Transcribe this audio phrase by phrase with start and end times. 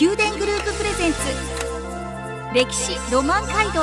[0.00, 1.18] 宮殿グループプレゼンツ。
[2.54, 3.82] 歴史ロマン街道。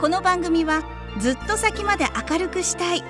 [0.00, 0.82] この番組は
[1.20, 3.04] ずっと先まで明るくしたい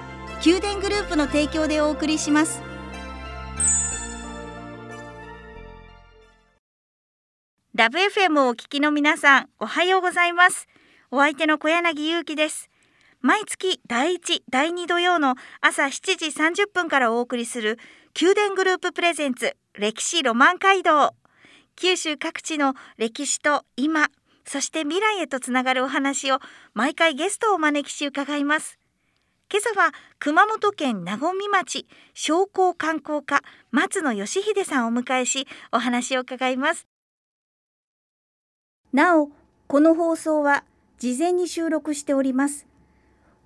[0.44, 2.60] 宮殿グループの提供でお送りします。
[7.74, 10.68] ラブ f m をお聞きの皆さんおはようございます。
[11.10, 12.68] お相手の小柳ゆうきです。
[13.26, 17.76] 毎月第1第2土曜の朝7時30分からお送りする
[18.20, 21.12] 宮殿グループプレゼンツ歴史ロマン街道。
[21.74, 24.10] 九州各地の歴史と今
[24.44, 26.38] そして未来へとつながるお話を
[26.72, 28.78] 毎回ゲストをお招きし伺います。
[29.50, 36.86] 今朝は熊本県和み町商工観光課松野義秀さんをお迎えしお話を伺います。
[38.92, 39.30] なお
[39.66, 40.62] この放送は
[40.98, 42.68] 事前に収録しております。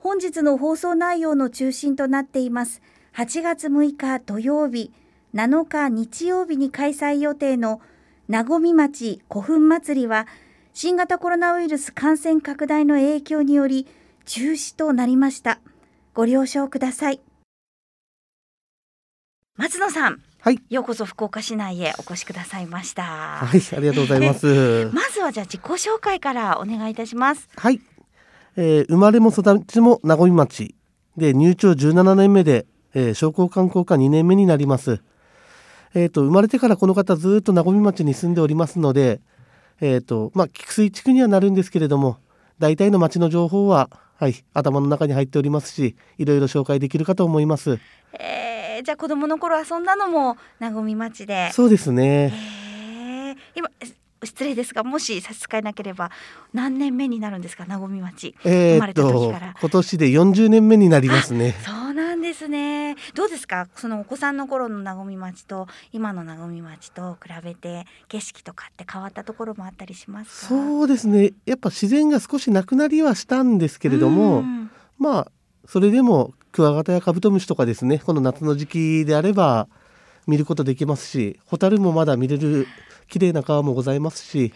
[0.03, 2.81] 本日の放送内容の中心となっています
[3.15, 4.93] 8月6日土曜日
[5.35, 7.83] 7日日曜日に開催予定の
[8.29, 10.27] 和み町古墳祭りは
[10.73, 13.87] 新型コロナウイルス感染拡大の影響により
[14.25, 15.61] 中止となりました
[16.15, 17.21] ご了承ください
[19.57, 20.63] 松野さんはい。
[20.71, 24.89] ようこそ福岡市内へお越しくださいましたはい、ありがとうございます。
[24.95, 27.79] まずはじゃあ自己紹介からお願いいたしますはい。
[28.57, 30.75] えー生まれも育ちも名古屋町
[31.17, 35.01] で入庁17年目で、えー商工観光課2年目になります。
[35.95, 39.21] えっ、と生まれてからこの方ずっと名古屋町に住んでおりますので、
[39.81, 42.19] えっ、とまあ菊水地区にはなるんですけれども、
[42.59, 47.79] 大体の町の情報ははい頭の中に入っておりますし、いろいろ紹介できるかと思います。
[48.13, 52.29] えー、じゃあ子供の頃遊んだのも和み町でそうですね。
[52.29, 53.71] へえ今
[54.25, 56.11] 失礼ですがもし差し支えなければ
[56.53, 57.65] 何年目になるんですか？
[57.69, 58.35] 和み町。
[58.45, 59.55] えっ、生まれた時とから。
[59.61, 61.55] 今年で40年目になりますね。
[61.65, 62.97] そうなんですね。
[63.15, 63.69] どうですか？
[63.77, 70.47] そのお子さんの頃の和み町と今の和み町と比べて景色とかって変わったところもあったりしますか？
[70.49, 71.33] そうですね。
[71.47, 74.71] やっぱ自然が少しなくなりはしたんですけれども、うん。
[74.99, 75.33] まあ
[75.67, 79.69] それでもクワガタやカブトムシとかですねこの夏の時期であれば
[80.27, 82.67] 見ることできますしホタルもまだ見れる
[83.11, 84.55] 綺麗な川もございますし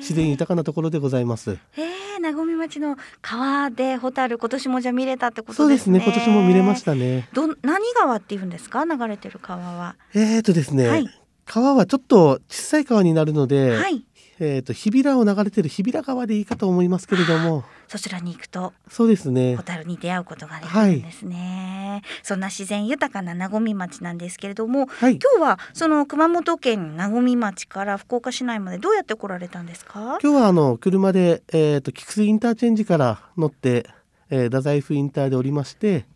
[0.00, 1.52] 自然豊かなところでございます。
[1.52, 6.00] へえ和み町の川でホタル今年もじゃあ見れたってことですね。
[6.00, 7.28] そうですね今年も見れましたね。
[7.34, 8.84] どん何川って言うんですか？
[8.84, 9.96] 流れてる川は。
[10.14, 11.08] えーとですね、はい。
[11.44, 14.04] 川はちょっと小さい川になるので、はい
[14.40, 17.64] えーと日比良を流れてる日比良川でいいかと思いますけれども。
[17.86, 19.56] そちらに行くとそうですね。
[19.56, 25.18] ホに出会うことができるんですね、そんな自然豊かな和み町なんですけれどもはい。
[25.18, 30.18] 今日はその熊本県和み町から福岡市内までどうやって来られたんですか？
[30.22, 33.86] 今日はあの車で、えー、と菊水インターチェンジから乗って、
[34.30, 36.06] えー、太宰府インターで降りまして、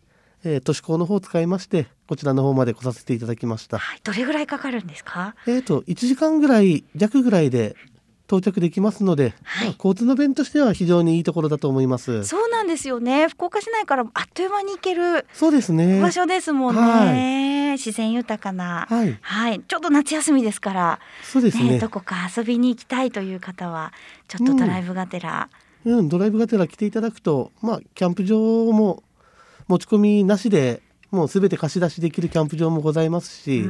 [0.43, 3.77] えー都市高の方を使いましてこちらの方まで来させていただきました。
[3.77, 3.99] はい。
[4.03, 5.35] どれぐらいかかるんですか？
[5.47, 7.75] えー、と1時間ぐらい弱ぐらいで
[8.29, 9.67] 到着できますので、はい。
[9.69, 12.23] まあ交通の便としては非常にいいところだと思います。
[12.23, 13.27] そうなんですよね。
[13.27, 15.99] 福岡市内からあっという間に行けるそうですね。
[15.99, 18.85] 場所ですもんね、は自然豊かな。
[18.87, 21.71] はい、はい、ちょっと夏休みですから、そうですね。
[21.71, 23.91] ねどこか遊びに行きたいという方は
[24.27, 25.49] ちょっとドライブがてら、
[25.85, 28.37] うん、ドライブがてら来ていただくと、まあキャンプ場
[28.71, 29.01] も
[29.67, 33.61] 持ち込みなしで、もうすべて貸し出しできるキャンプ場もございますし。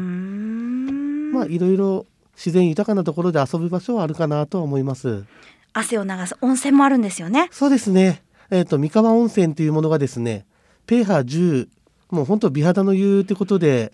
[1.29, 2.05] まあいろいろ
[2.39, 5.25] 自然豊かなところで遊ぶ場所はあるかなとは思います。
[5.73, 7.49] 汗を流す温泉もあるんですよね。
[7.51, 8.23] そうですね。
[8.49, 10.45] えっ、と三河温泉というものがですね、
[10.87, 11.67] ペーハー10
[12.11, 13.91] もう本当美肌の湯ってことで、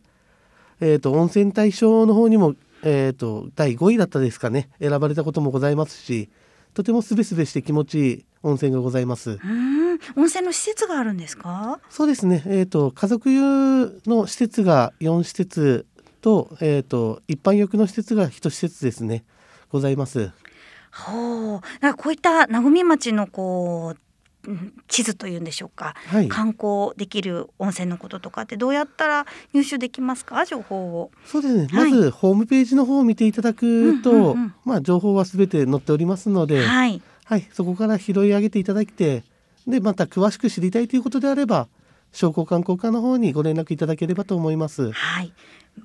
[0.80, 6.30] えっ、と温泉大賞の方にもえっ、と第5位だったですかね選ばれたこともございますし、
[6.76, 9.32] とてもすべすべして気持ちいい温泉がございます。
[9.32, 11.80] うーん、温泉の施設があるんですか？
[11.90, 12.44] そうですね。
[12.46, 13.42] えっ、と家族湯
[14.06, 15.88] の施設が4施設
[16.26, 19.24] とえっ、と一般浴の施設が1施設ですね
[19.70, 20.32] ございます。
[20.92, 23.94] ほう、なんかこういった和み町のこ
[24.48, 25.94] ううん地図というんでしょうか。
[26.08, 26.28] はい。
[26.28, 30.46] 観光できる温泉のこととかってどうやったら入手できますか？
[30.46, 31.12] 情報を。
[31.26, 31.68] そうですね。
[31.68, 37.48] はいまずホームページの方を見ていただくと、うんうんうんまあ情報はすべて載っておりますので、はい、はい。
[37.54, 39.24] そこから拾い上げていただいて、
[39.68, 41.68] でまた詳しく知りたいということであれば、
[42.16, 44.94] 商工観光課の方にご連絡いただければと思います。
[44.94, 45.34] はい。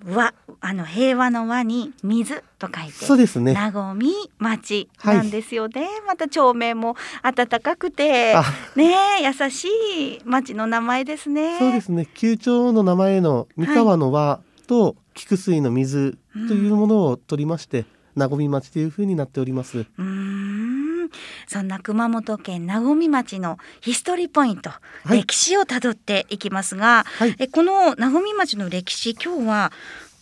[0.04, 2.92] 和あの平和の和に水と書いて。
[2.92, 3.52] そうですね。
[3.54, 8.44] 和み町なんですよね、また町名も暖かくてあ、
[8.76, 12.06] ねえ優しい町の名前ですねそうですね。
[12.14, 16.16] 旧町の名前の三河の和と菊水の水
[16.46, 19.78] というものを取りまして、和み町というふうになっております。
[19.80, 20.39] うーん
[21.46, 27.34] そんな熊本県和み町のヒストリーポイント、はい歴史をたどっていきますが、はい。
[27.38, 29.72] えこの和み町の歴史今日は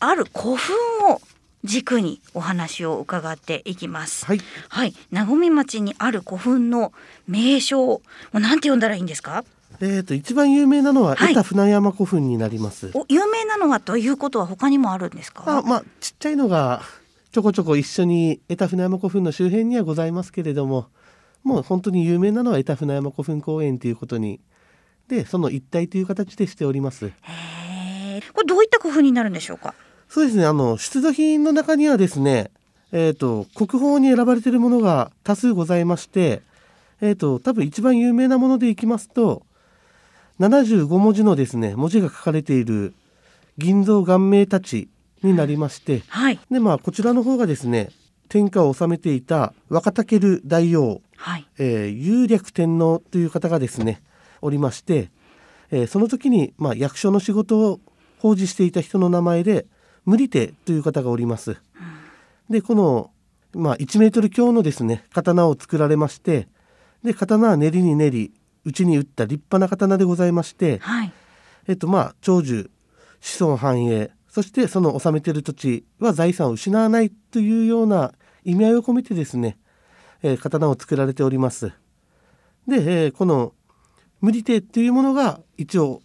[0.01, 0.77] ある古墳
[1.13, 1.21] を
[1.65, 4.25] 軸にお話を伺っていきます。
[4.27, 4.41] はい。
[4.69, 6.93] はい、名古町にある古墳の
[7.27, 8.03] 名称、も
[8.35, 9.45] うなんて呼んだらいいんですか？
[9.81, 12.91] えっ、と一番有名なのははい江田船山古墳になります。
[12.95, 15.45] お、有名なのはということは他にもあるんですか？
[15.47, 16.83] あまあちっちゃいのが
[17.31, 20.87] ちょこちょこ一緒に江田船山古墳の周辺にはございますけれども
[21.45, 24.41] もう本当に有名なのは江田船山古墳公園ということに
[25.09, 27.11] でその一体という形でしております。
[28.35, 29.75] これどういった古墳になるんでしょうか？
[30.09, 30.45] そうですね。
[30.47, 32.51] あの出土品の中にはですね
[32.93, 36.43] えっ、と国宝に選ばれているものが多数ございまして
[37.01, 39.43] えっ、と多分一番有名なものでいきますと
[40.41, 42.95] 75文字のですね文字が書かれている
[43.59, 44.87] 銀蔵顔面太刀
[45.23, 47.91] になりまして、はい、でまあこちらの方がですね
[48.29, 54.03] 天下を治めていた若武大王、はい、えー有略天皇という方がですね
[54.41, 55.11] おりまして、
[55.71, 57.81] えーその時に、まあ、役所の仕事を
[58.19, 59.67] 奉仕していた人の名前で
[60.05, 61.57] 無理手という方がおります。
[62.51, 63.11] でこの、
[63.53, 66.49] まあ、1メートル強のですね刀を作られまして
[67.05, 68.33] で刀は練りに練り
[68.65, 71.13] 内に打った立派な刀でございまして、はい、
[71.67, 72.71] えっとまあ長寿
[73.21, 78.13] 子孫繁栄そしてその治めている土地は財産を失わないというような
[78.45, 79.59] 意味合いを込めてですね、
[80.23, 81.73] えー刀を作られております。
[82.69, 83.53] で、えーこの
[84.21, 86.03] 無理手っていうものが一応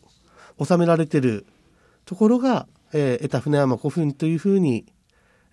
[0.60, 1.46] 収められている
[2.06, 4.88] ところが、えー、江田船山古墳というふうに、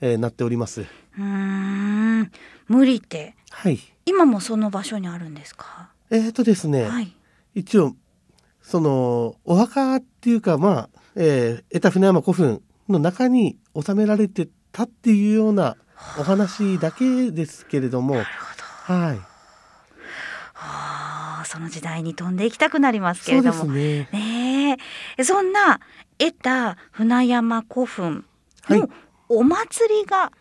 [0.00, 0.80] えーなっております。
[0.80, 2.32] うーん、
[2.66, 3.78] 無理ってはい。
[4.06, 5.90] 今もその場所にあるんですか？
[6.08, 7.14] えーとですね、はい、
[7.54, 7.94] 一応
[8.62, 15.76] そのお墓っていうかまあ、えー、江田船山古墳の中に収められてたっていうような
[16.18, 18.16] お話だけですけれども。
[18.16, 18.24] はい。
[20.54, 23.64] はあ、その時代に飛んでいきたくなりますけれども。
[23.64, 24.08] ね。
[24.12, 24.78] ね
[25.16, 25.80] え、そんな
[26.18, 28.24] 得た船山古墳
[28.64, 28.80] はい。
[28.80, 28.88] の
[29.28, 30.32] お祭りが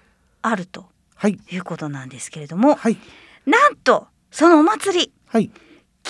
[0.41, 1.39] あるとはい。
[1.51, 2.97] いうことなんですけれども、はい。
[3.45, 5.13] なんとそのお祭り。
[5.27, 5.51] はい。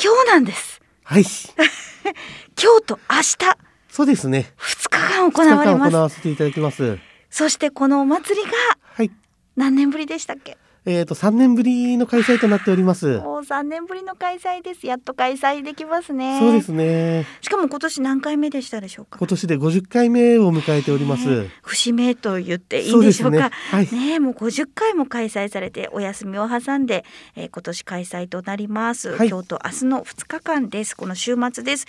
[0.01, 0.81] 今日なんです。
[1.03, 1.23] はい。
[2.61, 3.68] 今日と明日
[3.99, 5.91] そうですね2日間2日間行われます。
[5.91, 6.97] 行わせていただきます
[7.29, 8.51] そしてこのお祭りが
[8.93, 9.11] はい
[9.57, 10.57] 何年ぶりでしたっけ？
[10.85, 13.17] えーと3年ぶりの開催となっております。
[13.19, 14.87] もう3年ぶりの開催です。
[14.87, 16.39] やっと開催できますね。
[16.39, 17.25] そうですね。
[17.41, 19.17] しかも今年何回目でしたでしょうか？
[19.19, 19.27] 今。
[19.27, 23.37] 年で50回目を迎えております、ね節目と言っていいんでしょうか？
[23.37, 23.91] そうねはい。
[23.91, 27.05] ねえもう50回も開催されてお休みを挟んで、
[27.35, 29.29] えー今年開催となります、はい。
[29.29, 30.95] 今日と明日の2日間です。
[30.95, 31.85] この週末です。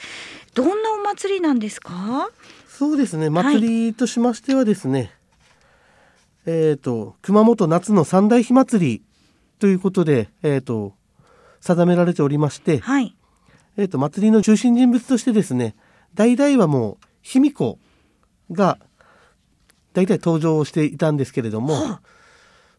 [0.55, 2.31] どんなお祭りなんですか？
[2.67, 3.31] そうですね。
[3.31, 5.13] 祭りとしましてはですね、
[6.51, 9.03] えっ、と熊本夏の三大火祭り
[9.61, 10.95] ということでえっ、と
[11.61, 13.17] 定められておりまして、はい。
[13.77, 15.77] えっ、と祭りの中心人物としてですね
[16.15, 17.79] 代々はもう卑弥呼
[18.51, 18.79] が
[19.93, 22.20] 大体登場していたんですけれども、はあ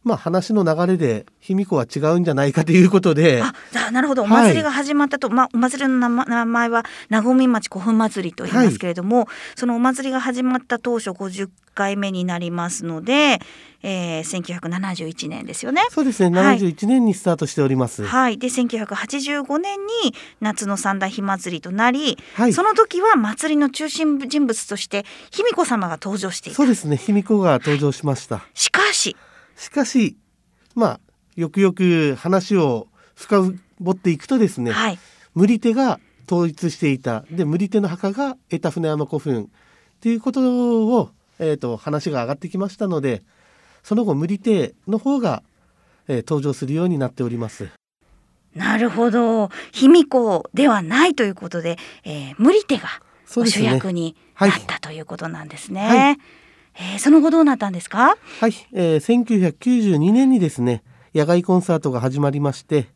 [0.04, 3.44] まあ話の流れで卑弥呼は違うんじゃないかということで。
[3.44, 4.24] あなるほど。
[4.24, 13.40] おはい祭りが始まったと、まあお祭りの名前は名古町古墳祭りと言いますけれども、そのお祭りが始まった当初50回目になりますので、
[13.84, 15.82] えー、1971年ですよね。
[15.90, 16.40] そうですね。
[16.40, 16.60] はい。
[16.60, 18.04] 71年にスタートしております。
[18.04, 22.54] はい、で1985年に夏の三大火祭りとなり、はい。
[22.54, 26.58] その時は祭りの中心人物として卑弥呼様が登場していた。
[26.58, 26.98] そうですね。
[26.98, 28.42] 卑弥呼が登場しました。
[28.54, 29.16] しかし
[29.56, 30.18] しかし
[30.76, 31.00] まあ
[31.36, 33.54] よくよく話を深
[33.84, 35.00] 掘っていくとですね、はい。
[35.34, 37.26] 無理手が統一していた。
[37.32, 39.44] で無理手の墓が江田船山古墳。
[39.44, 39.48] っ
[40.02, 43.22] ていうことを、えー、と話が上がってきましたので
[43.84, 45.44] その後無理手の方が、
[46.08, 47.70] えー登場するようになっております。
[48.56, 49.50] なるほど。
[49.72, 52.90] 卑弥呼ではないということで、えー、無理手が
[53.28, 55.88] 主役にはないったということなんですね。
[55.88, 56.18] はい
[56.76, 58.18] えーその後どうなったんですか？
[58.40, 62.88] はい、えー1992年にですね野外コンサートが始まりまして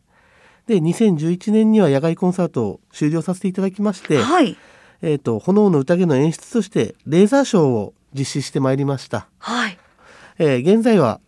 [0.68, 4.58] で2011年には野外コンサートを終了させていただきまして、はい。
[5.02, 9.78] えー、と炎の宴の演出としてレーザーショーを実施してまいりました、はい。
[10.40, 11.20] えー現在は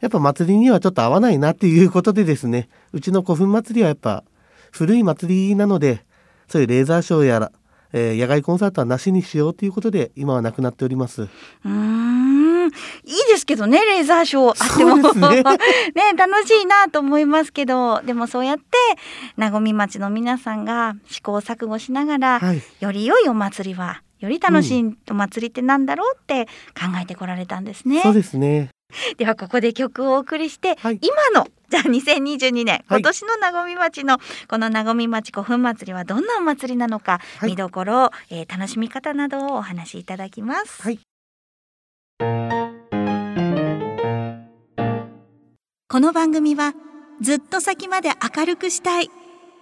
[0.00, 4.24] やっぱ祭りにはちょっと合わないなっていうことでですねうちの古墳祭りはやっぱ
[4.72, 6.04] 古い祭りなので
[6.48, 7.52] そういうレーザーショーやら、
[7.92, 11.22] えー野外コンサートはなしにしようということで今はなくなっております。
[11.22, 12.66] うーん。
[12.66, 12.70] いい
[13.28, 14.96] ですけどねレーザーショーあっても。
[15.30, 15.42] ね。
[15.94, 18.00] ね楽しいなと思いますけど。
[18.02, 18.62] でもそうやって
[19.36, 22.62] 名古町の皆さんが試行錯誤しながら、はい。
[22.80, 28.00] より良いお祭りはより楽しいお祭りってなんだろうって考えてこられたんですね。
[28.02, 28.70] そうですね
[29.16, 40.82] ではここで曲をお送りして、はい今のじゃあ2022年、今年の和み町のこの和み町古墳祭りはどんなお祭りなのか、はい、見どころ、えー、楽しみ方などをお話しいただきます。
[40.82, 40.98] はい、
[45.88, 46.74] この番組は
[47.22, 49.10] ずっと先まで明るくしたい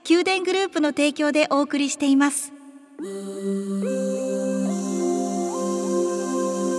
[0.09, 2.53] 宮殿グループの提供でお送りしています。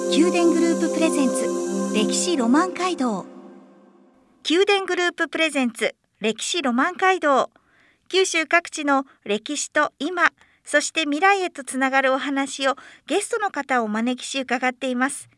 [0.10, 3.31] 宮殿グループプレゼンツ歴史ロマン街道
[4.52, 7.52] 宮殿グループプレゼンツ歴史ロマン街道。
[8.10, 10.34] 九州各地の歴史と今
[10.66, 12.76] そして未来へとつながるお話を
[13.08, 15.30] ゲストの方をお招きし伺っています。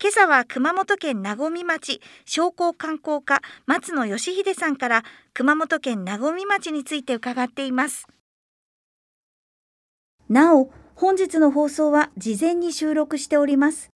[0.00, 8.06] 今朝は熊本県和み町商工観光課松野義秀さんから熊本県和み町について伺っています。
[10.30, 13.90] なお本日の放送は事前に収録しております。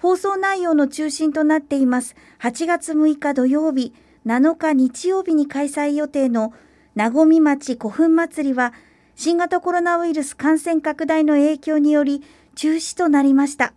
[0.00, 2.16] 放送内容の中心となっています。
[2.40, 3.94] 8月6日土曜日
[4.26, 6.52] 7日日曜日に開催予定の
[6.94, 8.74] 和み町古墳祭りは
[9.14, 12.22] 新型コロナウイルス感染拡大の影響により
[12.54, 13.72] 中止となりました。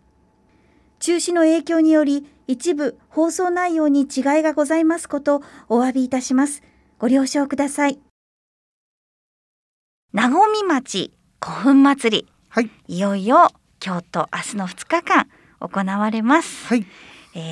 [1.00, 4.08] 中止の影響により一部放送内容に違い
[4.44, 6.62] がございますことお詫びいたします。
[6.98, 7.98] ご了承ください。
[10.14, 12.28] 和み町古墳祭り。
[12.50, 12.70] はい。
[12.88, 13.48] いよいよ
[13.82, 16.86] 今日と明日の2日間行われます、はい。
[17.36, 17.44] えー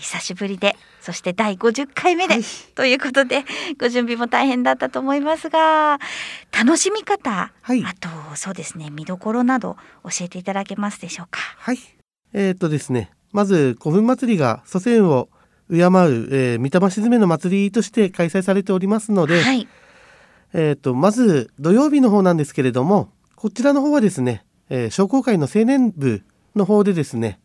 [0.00, 2.44] 久しぶりでそして第50回目で、はい。
[2.74, 3.44] ということで
[3.80, 5.98] ご準備も大変だったと思いますが
[6.52, 7.84] 楽しみ方、はい。
[7.84, 11.40] あとそうですね見どころなど教えていただけますでしょうか？
[11.40, 11.78] はい。
[12.32, 15.28] えーっとですねまず古墳祭りが祖先を
[15.70, 19.66] 敬う、えー、御霊鎮めの祭りとして開催されておりますので、はい。
[20.52, 26.22] えーっとまず土曜日の方なんですけれどもこちらの方はですね、えー商工会の青年部
[26.54, 27.40] の方でですね、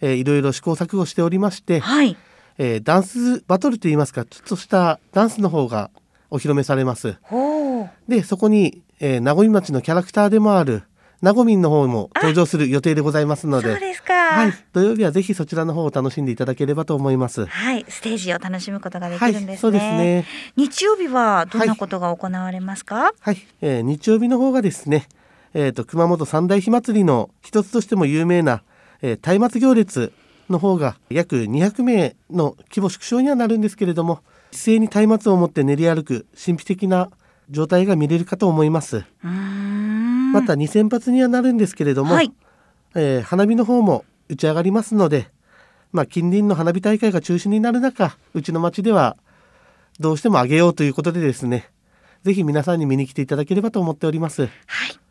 [0.00, 2.16] えーいろいろ試行錯誤しておりまして、はい。
[2.58, 5.90] えーダンスバトルといいますかちょっとしたダンスの方が
[6.30, 7.16] お披露目されます。
[7.22, 7.90] ほう。
[8.08, 10.82] でそこに、えー、名古屋町のキャラクターでもある
[11.20, 14.14] 名古民の方も登場する予定でございますのでそうですか。
[14.14, 17.46] はい、土曜日はぜひそちらの方を楽しんでいただければと思います。
[17.46, 17.84] はい。
[17.88, 20.24] ステージを楽しむことができはいるんですね,、そうですね。
[20.56, 25.08] 日曜日はどんなことが行われますか、はい、えー日曜日の方がですね、
[25.54, 28.62] えっ、と熊本三大火祭りの一つとしても有名な、
[29.02, 30.12] えー、松明行列
[30.50, 34.20] の方が約200名の規模縮小にはなるんですけれども、
[34.52, 37.10] 一斉に松明を持って練り歩く神秘的な
[37.50, 39.04] 状態が見れるかと思います。
[39.22, 42.32] また2000発にはなるんですけれども、はい
[42.94, 45.28] えー花火の方も打ち上がりますので、
[45.92, 49.16] まあ、近隣の花火大会が中止になる中うちの町では
[50.00, 51.70] どうしても上げようということでですね
[52.24, 54.42] ぜひ皆さんに見に来ていただければと思っております。
[54.42, 55.07] はいえ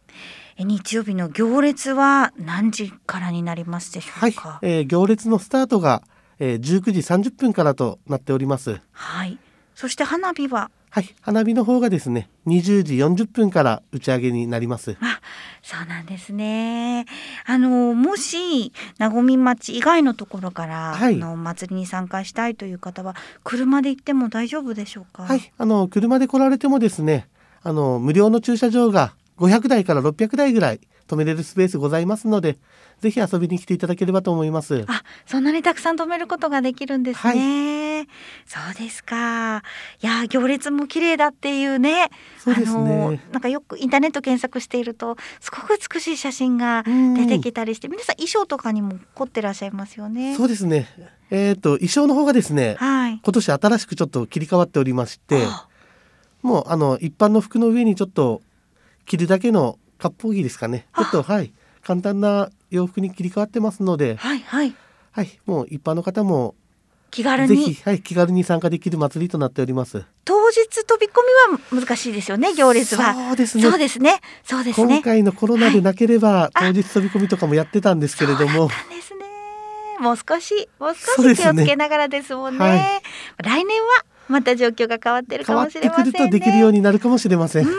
[0.59, 4.31] 日曜日の行列は何時からになりますでしょはい。
[4.31, 6.01] うか、えー行列のスタートが、
[6.39, 6.99] えー19時
[7.29, 8.79] 30分からとなっております。
[8.91, 9.37] はい。
[9.75, 10.71] そして花火は？
[10.89, 14.97] はい、花火の方がですね20時40分から打ち上げになります。
[14.99, 15.19] あ
[15.61, 17.05] そうなんですね。
[17.45, 21.15] あのもし和み町以外のところから、はい。
[21.15, 25.23] あのお祭りに参加したいという方は車で行っても大丈夫でしょうか？
[25.23, 27.27] はい、あの車で来られてもですね、
[27.61, 32.57] あの無料の駐車場が500台から600台ぐらい止めれるスペースございますので、
[32.99, 34.83] ぜひ遊びに来ていただければと思います。
[34.87, 38.07] あそんなにたくさん止めることができるんですね、
[38.45, 39.63] そうですか。
[40.01, 42.09] いや行列も綺麗だっていうね。
[42.37, 43.21] そうですね。
[43.31, 47.13] なんかよくインターネット検索しているとすごく美しい写真がうん。
[47.13, 50.35] 出てきたりして、皆さん衣装とかにも凝ってらっしゃいますよね。
[50.35, 50.87] そうですね。
[51.29, 53.19] えっ、と衣装の方がですね、はい。
[53.23, 55.67] 今年新しくちょっと切り替わっておりまして、あ。
[56.41, 58.41] もうあの一般の服の上にちょっと
[59.07, 60.85] 着るだけの割烹着ですかね。
[60.95, 64.75] ちょっとはい簡単な洋服に切り替わってますので、はいはい。
[65.11, 66.53] はいもう一般の方も
[67.09, 67.47] 気軽に。
[67.47, 70.03] ぜひはい気軽に参加できる祭りとなっております。
[70.25, 71.11] 当日飛び込
[71.71, 73.13] みは難しいですよね行列は。
[73.13, 73.63] そうですね。
[73.63, 74.19] そうですね。
[74.43, 74.95] そうですね。
[74.95, 76.73] 今回のコロナでなければ、はい。
[76.73, 79.25] 当日飛び込みとかもやってたんですけれども、ですね。
[79.99, 82.59] もう少しもう少し気をつけながらですもんね。
[82.59, 82.79] はい。
[83.43, 83.87] 来年は
[84.27, 86.11] また状況が変わってるかもしれませんね。
[86.11, 87.67] とできるようになるかもしれません。
[87.67, 87.73] うん、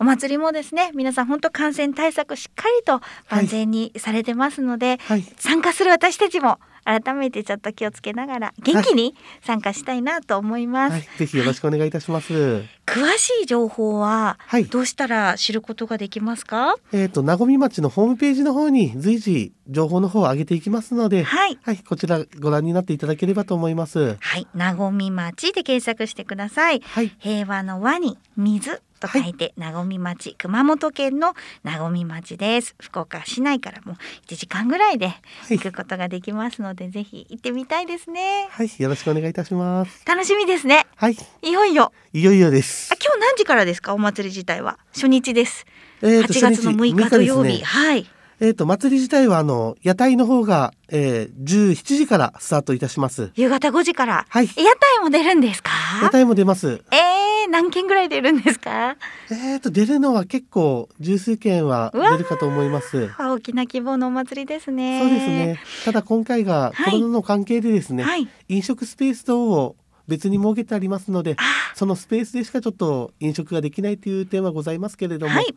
[0.00, 12.64] お祭りもですね皆さん本当感染対策しっかりと万全にされてますので、はい、参加する私たちも改めてちょっと気をつけながら元気に参加したいなと思います、はい、ぜひよろしくお願いいたします。
[12.86, 16.76] 詳しい情報ははい、どうしたら知ることができますか？
[16.92, 21.58] えっ、と名古町のホームページの方に随時情報の方を上げていきますので、はい。
[21.62, 24.16] はい、こちらご覧になっていただければと思います。
[24.20, 26.80] はい、なごみ町で検索してください。
[26.80, 32.74] はい、平和の輪に水と書いて、なごみ町熊本県のなごみ町です。
[32.80, 33.94] 福岡市内からも
[34.28, 35.14] 1時間ぐらいでは
[35.50, 35.58] い。
[35.58, 38.48] 行くことができますので、ぜひ行ってみたいですね。
[38.50, 40.02] はい、よろしくお願いいたします。
[40.06, 40.86] 楽しみですね。
[40.96, 41.92] はい、いよいよ。
[42.12, 42.92] いよいよです。
[42.92, 42.96] あ。
[43.02, 43.94] 今日何時からですか？
[43.94, 44.78] お祭り自体は。
[44.94, 45.66] 初日です。
[46.02, 48.06] えー8月の6日土曜日、ねはい
[48.40, 53.30] えっ、と祭り自体はあの屋台の方が、えー、17時からスタートいたします。
[53.36, 54.26] 夕方5時から。
[54.28, 54.46] はい。
[54.46, 55.70] 屋台も出るんですか？
[56.02, 56.82] 屋台も出ます。
[56.90, 58.96] えー、何件ぐらい出るんですか？
[59.30, 63.08] えっ、と出るのは結構十数件は出るかと思います。
[63.18, 65.00] 大きな規模のお祭りですね。
[65.00, 65.60] そうですね。
[65.84, 68.28] ただ今回がはいコロナの関係でですね、はい。
[68.48, 69.76] 飲食スペース等を
[70.08, 71.42] 別に設けてありますので、あ
[71.76, 75.54] そのスペースでしかちょっと飲食ができないという点はございますけれども、はい。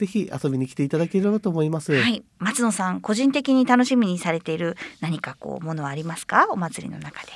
[0.00, 1.92] ぜひ遊びに来ていただければと思います。
[1.92, 2.24] はい。
[2.38, 6.46] 松野さん、個人的に楽しみにされている何かこうものはありますか？
[6.48, 7.32] お祭りの中で。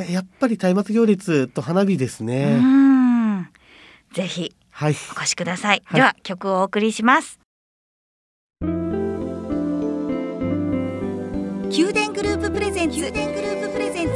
[0.00, 2.58] えやっぱり松明行列と花火ですうね。
[2.60, 3.46] ーん。
[4.12, 4.92] ぜひはい。
[4.92, 5.82] お越しください。
[5.84, 7.38] はいでは曲をお送りします。
[8.60, 8.72] 宮
[11.92, 12.98] 殿グループプレゼンツ。
[12.98, 14.14] 宮殿グループプレゼンツ。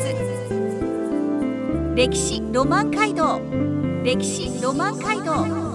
[1.95, 3.41] 歴史ロマン街道。
[4.03, 5.68] 歴史ロマン街道。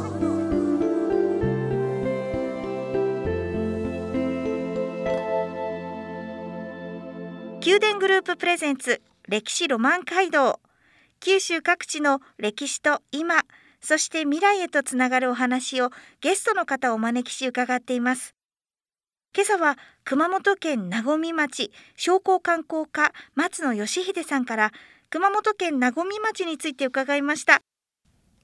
[7.66, 10.60] 宮殿グループプレゼンツ歴史ロマン街道。
[11.22, 13.44] 九州各地の歴史と今
[13.80, 15.90] そして未来へとつながるお話を
[16.20, 18.36] ゲストの方をお招きし伺っています。
[19.34, 24.74] 今朝は熊本県和水町商工観光課松野義秀さんから
[25.10, 27.62] 熊本県和水町について伺いました。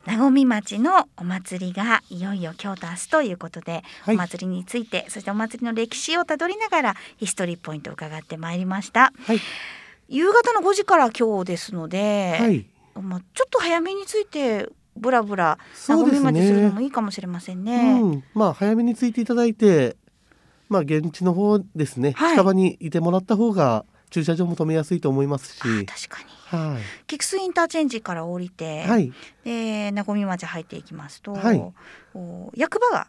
[0.05, 9.39] 和水町のお祭りがいよいよ今日と明日ということで、はいお祭りについてそしてお祭りの歴史をたどりながらヒストリーポイントを伺ってまいりましたはい。
[10.07, 12.65] 夕方の5時から今日ですので、はい。
[12.99, 16.75] まあ、ちょっと早めについてブラブラ和そうです水町するのね。
[16.75, 17.99] もいいかもしれませんね。
[18.01, 18.23] うん。
[18.33, 19.97] まあ早めについていただいて、
[20.67, 22.13] まあ現地の方ですね。
[22.13, 25.59] はい近場にいてもらった方が駐車場も止めやすいと思いますし。
[25.61, 28.87] あ確かには菊水インターチェンジから降りて、い。
[28.87, 29.13] はい。
[29.43, 31.61] で和水町入っていきますと、はい
[32.15, 33.07] お役場が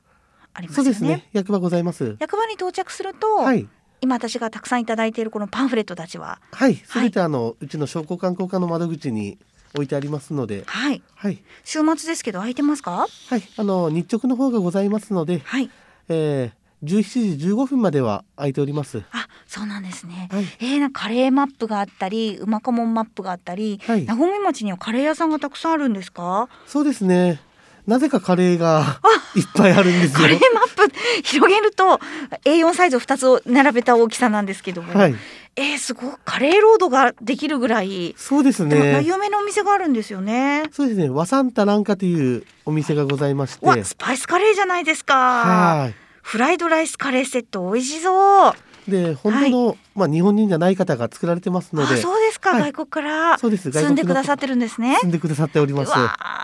[0.53, 1.29] ありますよねそうですね。
[1.33, 2.17] 役場ございます。
[2.21, 3.67] 役場に到着すると、はい。
[4.03, 6.77] 今私がたくさんいただいているこのパンフレットたちははい。
[6.77, 9.39] すべてあの、うちの商工観光課の窓口に
[9.75, 10.65] 置いてありますので。
[10.67, 11.43] はいはい。
[11.65, 13.07] 週末ですけど空いてますか？
[13.29, 13.43] はい。
[13.57, 15.71] あの日直の方がございますので、はい
[16.09, 16.53] えー、
[16.85, 19.03] 17時15分までは空いております。
[19.13, 20.45] あそうなんですね、はい。
[20.61, 24.15] えー、なんかカレーマップがあったりうまかもんマップがあったりはい和。
[24.15, 26.49] 水町にはカレー屋さんがたくさんあるんですか？
[26.67, 27.41] そうですね。
[27.87, 29.01] なぜかカレーが
[29.35, 30.41] いっぱいあるんですよカレー。
[30.55, 31.99] マップ広げると
[32.45, 35.15] A4 サイズ2つを並べた大きさなんですけども、はい。
[35.57, 39.03] えー、すごいカレーロードができるぐらい、そうですね。
[39.03, 40.63] 有名なお店があるんですよね。
[40.71, 41.09] そうですね。
[41.09, 43.67] ワサンタランカというお店がございまして。
[43.67, 45.15] わスパイスカレーじゃないですか。
[45.15, 45.91] は
[46.23, 48.55] フライドライスカレーセット美味しそう。
[48.89, 48.91] い。
[48.91, 51.97] で、本当の、まあ日本人じゃない方が作られてますのあで。
[51.97, 53.71] そうですか、はい外国からそうです。
[53.71, 54.97] 住んでくださっってるんですね。
[55.01, 55.93] 住んでくださっておりうます。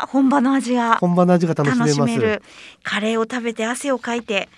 [0.08, 2.42] 本場の味が本場の味が楽しめます。
[2.82, 4.48] カレーを食べて汗をかいて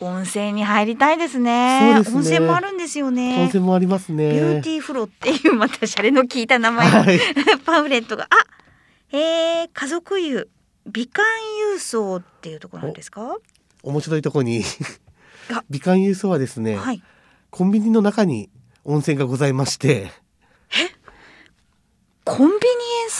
[0.00, 4.32] 温泉に入りたいですねすね温泉もあるんですよ温ね泉もありますね。
[4.32, 7.20] ビューティーフロっていうまたシャレの効いた名前のはい。
[7.64, 10.48] パンフレットがあへえ家族湯
[10.86, 11.24] 美観
[11.74, 13.36] 郵送っていうところなんですか？
[13.84, 14.64] 面白いとこに。
[15.52, 15.62] あ。
[15.68, 17.02] 美観郵送はですね、はい。
[17.50, 18.50] コンビニの中に
[18.84, 20.10] 温泉がございまして。
[22.24, 22.50] コンビニ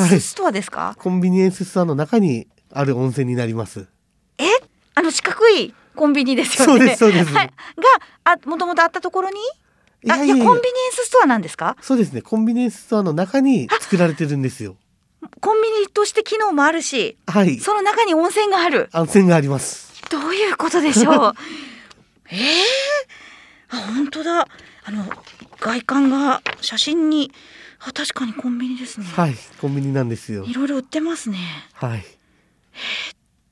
[0.08, 3.86] エンスストアですか、コンビニエンスストアの中にある温泉になります。
[4.38, 4.44] え？
[4.94, 6.78] あの四角いコンビニですよね。
[6.78, 7.34] そうですそうです。
[7.34, 7.52] はい、が
[8.24, 9.36] あもともとあったところに？
[10.08, 10.34] あいやいや。
[10.36, 11.76] コンビニエンスストアなんですか？
[11.82, 12.22] そうですね。
[12.22, 14.76] コンビニエンスストアの中に作られてるんですよ。
[15.40, 17.58] コンビニとして機能もあるしはい。
[17.58, 18.88] その中に温泉がある。
[18.94, 21.34] 温泉がありますどういうことでしょう？
[22.30, 22.38] えー、
[23.70, 24.48] あ本当だ。
[24.86, 25.04] あの
[25.60, 27.32] 外観が写真に
[27.80, 30.44] あ確かにコンビニですね、はいコンビニなんですよ。
[30.44, 31.38] い、ろいろ売ってますね。
[31.72, 32.04] はい。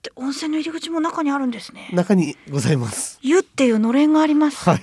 [0.03, 1.89] で温泉の入り口も中にあるんですね。
[1.93, 3.19] 中にございます。
[3.23, 4.81] 湯っていうのれんがあります、はい。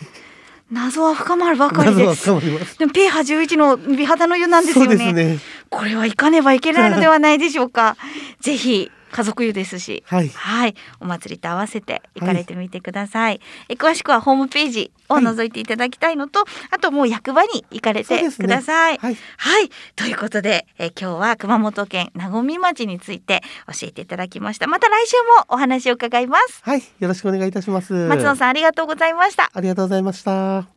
[0.71, 2.79] 謎は深まるばかり謎はです深まります。
[2.79, 5.39] でも pH11 の美肌の湯なんですそうよねですね。
[5.69, 7.97] これは行かねばいけないのではないでしょうか。
[8.39, 13.41] ぜひ家族湯ですしはいはい、お祭りと合わせて行かれてみてください。
[13.67, 18.98] え詳しくはホームページを覗いていただきたいのと、あともう役場に行かれてください。
[18.98, 24.67] はいはい、ということで、え今日は熊本県和水町について教えていただきました。
[24.67, 26.62] また来週もお話を伺います。
[26.63, 29.50] はいよろしくお願いいたします松野さんありがとうございました。
[29.54, 30.67] ありがとうございました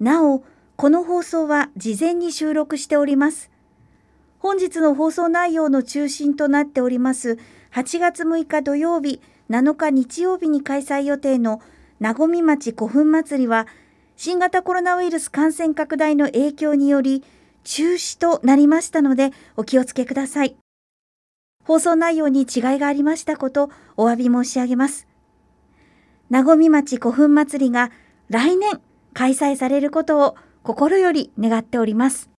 [0.00, 0.44] なお、
[0.76, 3.50] この放送は事前に収録しております。
[4.38, 7.38] 本日の放送内容の中心となっております
[7.72, 9.20] 8月6日土曜日、
[9.50, 11.60] 7日日曜日に開催予定の
[12.00, 13.66] 和水町古墳祭りは
[14.16, 17.24] 新型コロナウイルス感染拡大の影響により
[17.64, 20.56] 中止となりましたのでお気をつけください。
[21.64, 22.46] 放送内容に違い
[22.78, 25.06] がありましたことお詫び申し上げます。
[26.30, 27.90] なごみ町古墳祭りが
[28.28, 28.80] 来年
[29.14, 32.30] 開催されることを心より願っております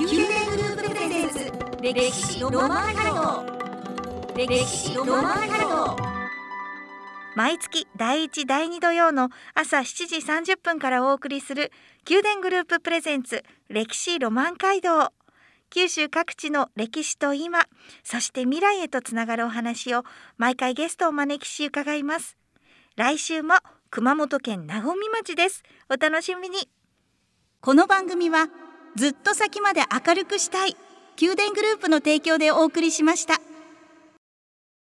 [0.00, 11.72] 九電グループプレゼンツ歴史ロマンハロー歴史ロマンハロー毎月第1第2土曜の朝7時30分からお送りする
[12.08, 15.12] 九電グループプレゼンツ歴史ロマン街道。
[15.68, 17.64] 九州各地の歴史と今
[18.04, 20.04] そして未来へとつながるお話を
[20.36, 22.36] 毎回ゲストをお招きし伺います。
[22.94, 23.54] 来週も
[23.90, 25.64] 熊本県和水町です。
[25.90, 26.70] お楽しみに。
[27.60, 28.46] この番組は
[28.98, 30.76] ずっと先まで明るくしたい。
[31.20, 33.40] 宮殿グループの提供でお送りしました。